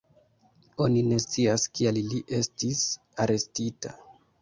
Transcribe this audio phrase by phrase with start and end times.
[0.85, 2.83] Oni ne scias kial li estis
[3.27, 3.99] arestita.